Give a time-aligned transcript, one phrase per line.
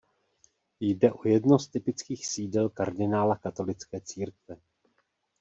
[0.79, 4.57] Jde o jedno z typických sídel kardinála katolické církve.